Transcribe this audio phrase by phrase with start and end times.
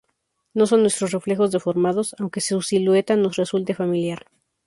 [0.55, 4.25] No son nuestros reflejos deformados, aunque su silueta nos resulte familiar.